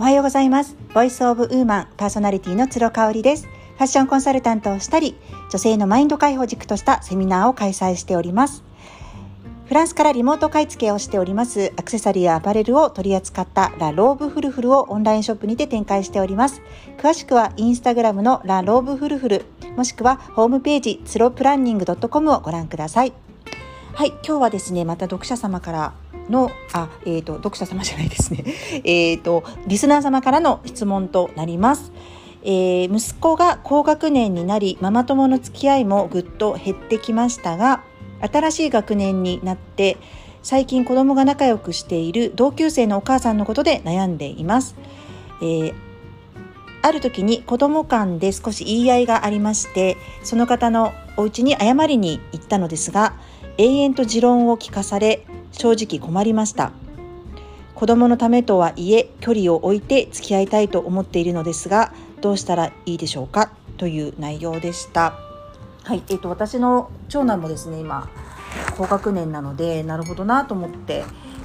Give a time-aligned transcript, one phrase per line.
[0.00, 0.78] おはようございます。
[0.94, 3.44] ボイスオブウーマンパーソナリティの鶴香織です。
[3.44, 5.14] ファッションコンサルタントをしたり
[5.50, 8.64] 女性のマインド解放軸としたセミナーを開催しております。
[9.66, 16.62] フランスからリモート買い付けをしておりますアクセサリーやアパレルを取り扱ったラ・ローブフルフルをオンラインショップにて展開しております。
[16.96, 19.44] 詳しくはインスタグラムのラ・ローブフルフル
[19.76, 23.12] もしくはホームページツロプランニング .com をご覧ください。
[23.92, 25.92] はい今日はですねまた読者様から
[26.30, 28.44] のあ、えーと、読者様じゃないですね、
[28.84, 31.92] えと、リスナー様からの質問となります。
[32.42, 37.82] えー、息子が高学年になりママ友の付き合いもぐっと減ってきましたが
[38.32, 39.98] 新しい学年になって
[40.42, 44.74] 最近子供が仲良くしている同級生のお母さんのことで悩んでいます。
[45.42, 45.74] えー
[46.82, 53.14] ある時に子供間で少し言い合いがありましてその方のお家に謝りに行ったのですが
[53.58, 56.72] 延々と持論を聞かされ正直困りました。
[57.74, 63.50] 子供のためとはいえ距離を置いて付き合いたいと思っているのですがどうしたらいいでしょうか？
[63.78, 65.14] という内容でした。
[65.84, 68.08] はい、えーと、私の長男もですね今
[68.76, 71.04] 高学年なのでなるほどなと思って、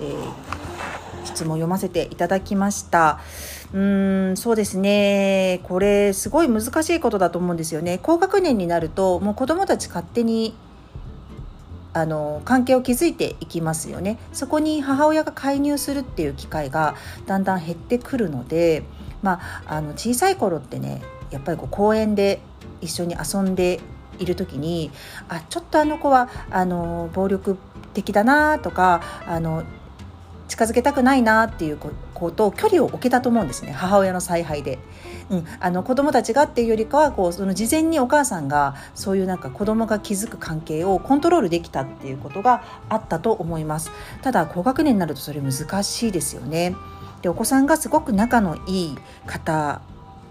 [0.00, 3.20] えー、質問を読ませていただきました。
[3.72, 5.60] うーんそうですね。
[5.62, 8.00] これすごい難しいことだと思うんですよね。
[8.02, 10.56] 高学年になるともう子どもたち勝手に
[11.96, 14.18] あの関係を築いていきますよね。
[14.34, 16.94] そこに母親が介入するっていう機会が
[17.24, 18.82] だんだん減ってくるので、
[19.22, 22.40] まあ、あの小さい頃ってねやっぱりこう公園で
[22.82, 23.80] 一緒に遊んで
[24.18, 24.90] いる時に
[25.30, 27.56] あちょっとあの子はあの暴力
[27.94, 29.64] 的だなとかあの
[30.48, 31.78] 近づけたくないなっていう
[32.18, 33.72] こと距離を置けたと思うんですね。
[33.72, 34.78] 母親の采配で。
[35.28, 43.90] うん、あの子供たちがっていうよりかはこうその事前にお母さんがそういうなんか子供が築く関係をコントロールできたっていうことがあったと思います。
[44.22, 46.74] ただ高学年になるとそれ難しいですよね。
[47.22, 49.80] でお子さんがすごく仲のいい方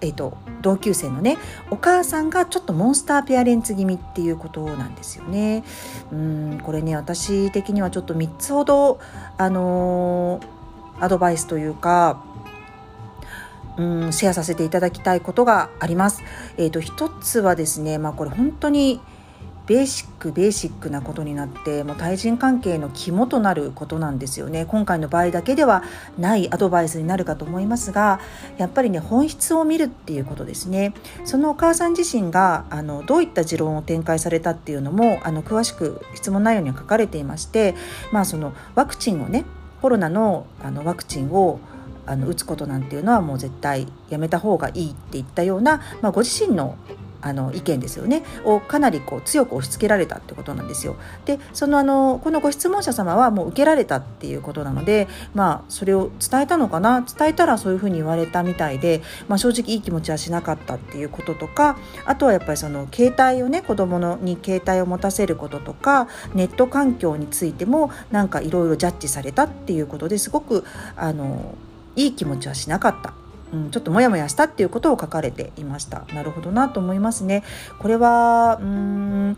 [0.00, 1.38] えーと、同級生のね
[1.70, 5.64] お母さんがちょっとモンスターペアレンツ気味っていうことなんですよね。
[6.12, 6.60] うん。
[6.62, 9.00] これね私的にはちょっと3つほど、
[9.36, 10.57] あのー、
[11.00, 12.22] アドバイスというか
[13.76, 16.22] うんシェアさせていただきたいことがあります。
[16.56, 19.00] えーと、一つはですね、まあ、これ本当に
[19.68, 25.82] ベーシックベーシックなことになってもう対人関係の肝となることなんですよね今回の場合だけでは
[26.18, 28.18] ないアドバイスになるかと思いますが
[28.56, 30.94] やっぱりね本質を見るっていうことですね
[31.26, 37.74] そのお母さん自身があのどういった持論を展開されたっていうのもあの詳しく質問内容には書かれていまして
[38.10, 39.44] まあそのワクチンをね
[39.80, 41.60] コロナのあのワクチンを
[42.06, 46.76] あの打つことなんていうのはもう絶対やめた方がいいっていったような、まあ、ご自身の
[47.20, 50.96] あの意見ですよねをかなりこう強く押し付けられたってことなんですよ。
[51.24, 57.02] でそのあのこのご質問者様はもう受けられたっていうことなのでまあそれを伝えたのかな？
[57.02, 70.64] 伝えたらそういうふうに言われたみたいで、まあ、正直いい気持ちはしなかったっていうこととかあとはやっぱりその携帯をね子供のに携帯を持たせることとかネット環境についてもなんかいろいろジャッジされたっていうことですごく
[70.96, 71.54] あの
[71.96, 73.12] いい気持ちはしなかった。
[73.52, 76.04] うん、ちょっとモヤモヤしたっていうことを書かれていました。
[76.12, 77.44] なるほどなと思いますね。
[77.78, 79.36] これはうん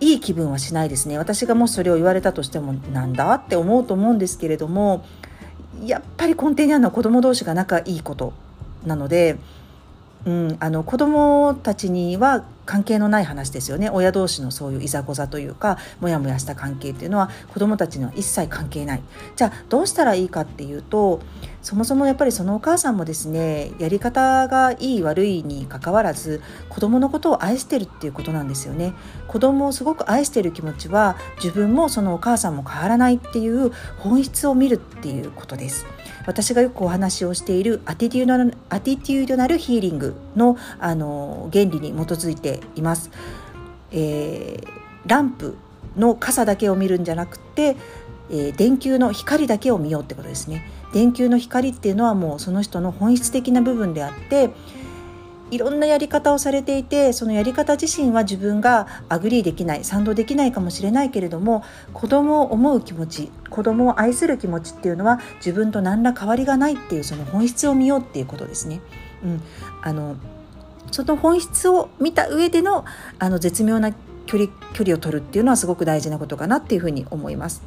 [0.00, 1.18] いい気分はしないですね。
[1.18, 5.04] 私がもしそれを言われたとしてもなんだって思うと思うんですけれども
[5.82, 8.32] やっぱり根底にあるのは子供同士が仲いいこと
[8.84, 9.38] なので
[10.26, 13.90] うん、あの子どもたちには関係のない話ですよね。
[13.90, 19.02] 親同士のそういういざこざというかモヤモヤした関係っていうのは子どもたちには一切関係ない。
[19.36, 21.20] じゃあどうしたらいいかっていうと
[21.60, 28.94] そもそもやっぱりそのお母さんもですねやり方がいい悪いにかかわらず子どものことを愛してるっていうことなんですよね。
[29.28, 35.84] 子どもをすごく愛してる気持ちは自分もそのお母さんも変わらないっていう本質を見るっていうことです。
[36.26, 43.10] 私がよくお話をしているアティテュードアティテュードナルヒーリングのあの原理に基づいています。
[43.90, 44.68] えー、
[45.06, 45.56] ランプ
[45.96, 47.76] の傘だけを見るんじゃなくて、
[48.30, 50.64] えー、電球の光だけを見ようってことですね。
[50.92, 54.50] 電球の光っていうのはもうその人の本質的な部分であって
[55.54, 61.62] いろんなやり方をされていてそのやり方自身は自分が agree できない賛同できないかもしれないけれども
[61.92, 68.80] 子供を思う気持ち子供を愛する気持ちっていうのは自分と何ら変わりがないっていうその本質を見ようっていうことですね。
[69.22, 69.42] うん、
[69.82, 70.16] あの
[70.90, 72.84] その本質を見た上での
[73.20, 73.92] あの絶妙な
[74.26, 77.62] 距離距離を取るっていうのはすごく大事なことかなっていうふうに思います。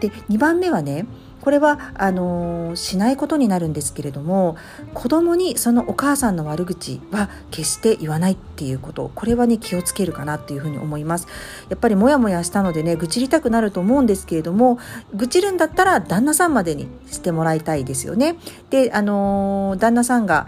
[0.00, 1.06] で2番目はね
[1.40, 4.56] これはあのしないことになるんですけれども
[4.94, 9.10] 子供にそのお母さんの悪口は決して言わないっていうこと。
[9.12, 11.26] これはね気をつけるかなっていうふうに思います。
[11.68, 14.78] やっぱりモヤモヤしたのでね愚痴りたくなると思うんですけれども
[15.14, 18.36] 愚痴るんだったら旦那さんまでにしてもらいたいですよね。
[18.70, 20.46] であの旦那さんが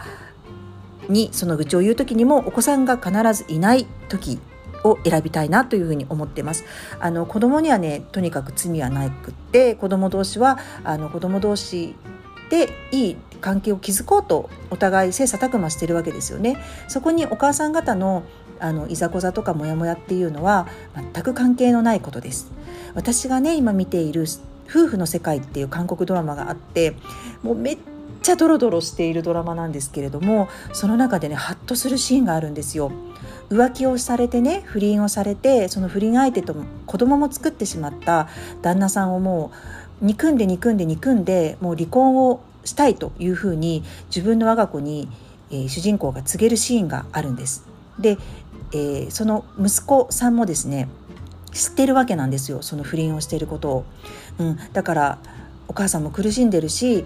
[1.08, 4.38] にその愚痴を言う時にもお子さんが必ずいない時
[4.84, 6.64] を選びたいなというふうに思ってます。
[7.00, 11.94] あの子供にはねとにかく罪はなくって子供同士はあの子供同士
[12.50, 16.56] でいい関係を築こうとお互い切磋琢磨してるわけですよね。
[16.88, 18.22] そこにお母さん方の
[18.60, 22.52] あのいざこざとかモヤモヤっていうのは全く関係のないことです。
[22.94, 24.26] 私がね今見ている
[24.68, 26.94] 夫婦の世界っていう韓国ドラマがあって
[27.42, 27.78] もうめっ
[28.22, 32.90] ちゃドロドロしているドラマなんですけれどもその中でねハッとするシーンがあるんですよ。
[33.50, 36.54] 浮気をされてね不倫をされてその不倫相手と
[36.86, 38.28] 子供も作ってしまった
[38.62, 39.52] 旦那さんをも
[40.02, 45.08] う憎んで憎んで憎んでもう離婚をしたいというふうに自分の我が子に、
[45.50, 47.66] えー、主人公が告げるシーンがあるんです。
[47.98, 48.18] で、
[48.72, 50.88] えー、その息子さんもですね
[51.52, 53.84] 知ってるわけなんですよその不倫をしていることを。
[54.38, 55.18] うん、だから
[55.68, 57.04] お母さんも苦しんでるし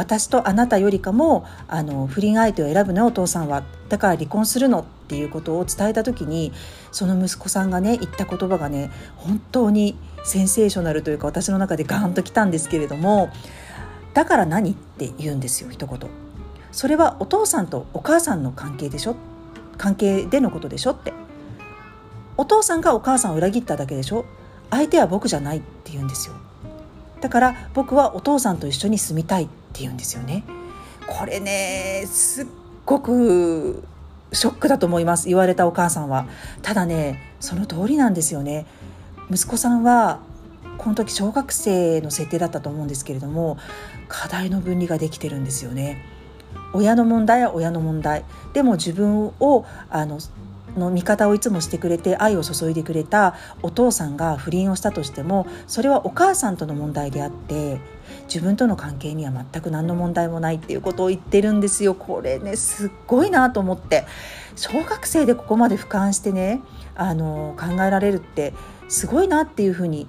[0.00, 3.62] 私とあなたよりかもあの不倫相手を選ぶねお父さんは。
[3.90, 6.52] だから離婚するのっていうことを伝えた時に
[6.90, 13.30] その息子さんがね言った言葉がね本当にセンセーショナルというか私の中でガーンときたんですけれども
[14.14, 15.98] だから何って言うんですよ一言。
[16.72, 19.16] それはお父さんとお母さんの関係でしょ？
[19.76, 21.12] 関係でのことでしょって。
[22.38, 24.24] お父さんがお母さんを裏切っただけでしょ？
[24.70, 26.34] 相手は僕じゃないって言うんですよ。
[27.20, 30.44] だから僕はお父さんと一緒に住みたいって言うんですよね。
[31.06, 32.46] これねすっ
[32.86, 33.82] ごく
[34.32, 36.26] ショックだと思います言われたお母さんは。
[36.62, 38.66] ただねその通りなんですよね。
[39.30, 40.20] 息子さんは
[40.78, 43.58] この時小学生の設定だったと思うんですけれども
[44.08, 46.04] 課題の分離ができてるんですよね。
[46.72, 48.24] 親の問題は親の問題。
[48.52, 50.18] でも自分をあの
[50.76, 57.80] の味方をいつもしてくれて愛を注いでくれたお父さんが不倫をしたとしてもそれはお母さんとの問題であって
[58.24, 61.94] 自分との関係には全く何の問題もないっていうことを言ってるんですよ。
[61.94, 64.04] これねすっごいなと思って。
[64.56, 66.60] 小学生でここまで俯瞰してね
[66.94, 68.52] あの考えられるって
[68.88, 70.06] すごいなっていうふうに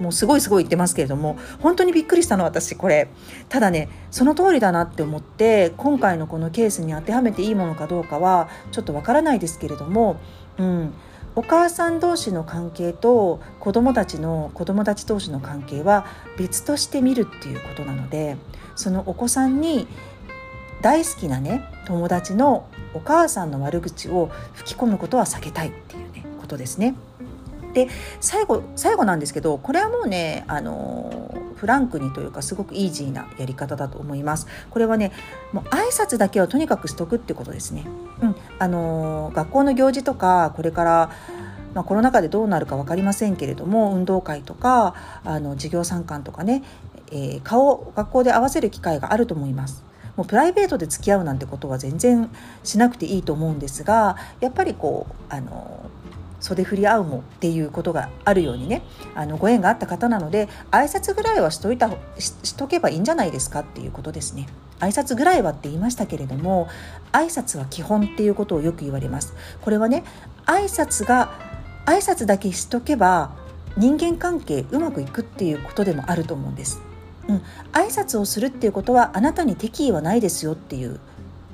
[0.00, 3.08] もうすごいすごい言ってますけれども本当にびっくりしたの私これ
[3.48, 10.20] ただねその通りだなって思って今回のこのケースに当てはめていいものかどうかはちょっとわからないですけれども、
[10.58, 10.92] うん、
[11.34, 16.06] お母さん同士の関係と子どもたちの子どもたち同士の関係は
[16.36, 18.36] 別として見るっていうことなので
[18.74, 19.86] そのお子さんに
[20.82, 26.94] 大好きなね友達のお母さんの悪口を吹き込むことは避けたいっていうねことですね。
[27.72, 27.88] で
[28.20, 34.46] 最後最後なんですけどこれはもうねあのフランクにというかすごくイージーなやり方だと思います。
[34.70, 35.12] これはね
[35.52, 37.84] もう挨拶だけはとにかくしとくってことですね、
[38.20, 41.10] うん、あの学校の行事とかこれから
[41.74, 46.62] まあ、コロナ禍でどうなるか分かりませんけれども運動会とかあの授業参観とかね、
[47.10, 49.84] えー、顔を学校で合わせる機会があると思います。
[50.16, 52.28] もうプライベートで付き合うなんてことは全然
[52.64, 55.90] しなくていいと思うんですがやっぱりこうあの
[56.42, 58.82] 袖振り合うもっていうことがあるようにね
[59.14, 64.48] あのご縁があった方なので挨拶ぐらいはしといたししとけばいいんじゃないですかっていうことですね。
[64.80, 66.68] 挨拶ぐらいはって言いましたけれども
[67.12, 69.34] 挨拶は基本っていうことをよく言われます。
[69.62, 70.02] これはね
[70.44, 71.32] 挨拶が
[71.86, 73.30] 挨拶だけしとけば
[73.76, 76.82] 人間関係うまくいくっていうことでもあると思うんです。
[77.28, 77.36] うん、
[77.72, 80.98] 挨拶をするっていうことはあなたに敵意はないですよっていう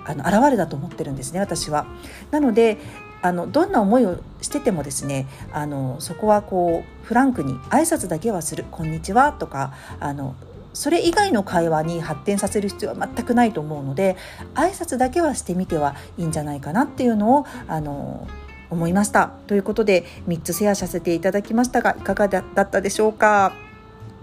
[0.07, 1.87] あの現れだと思ってるんですね私は。
[2.30, 2.78] なので
[3.22, 10.34] あのどんな思いをしててもですねあのそこはこうフランクに挨拶だけはする「こんにちは」とかあの
[10.75, 14.16] それ以外の会話に発展させる必要は全くないと思うので
[14.54, 18.28] 挨拶だけはしてみてはいいんじゃないかなっていうのをあの
[18.70, 19.30] 思いました。
[19.46, 23.52] ということで3つシェアさせていただきましたがいかがだったでしょうか？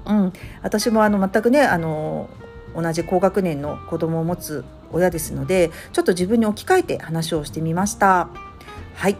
[0.05, 2.29] うん、私もあの全くねあの
[2.75, 8.29] 同じ高学年の子供を持つ親ですのでちょっと自分に置き換えて話をしてみました。
[8.95, 9.17] はい。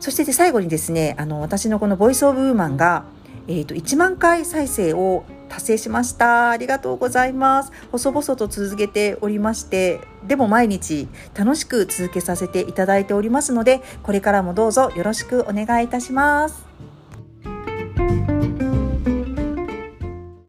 [0.00, 3.04] そして最後にですね、あの、私のこのボイスオブウーマンが、
[3.46, 6.50] えっ、ー、と、1万回再生を達成しました。
[6.50, 7.72] ありがとうございます。
[7.92, 16.71] 細々と続けておりまして、でも毎日楽しく続けさせていただいておりますので、これからもどうぞよろしくお願いいたします。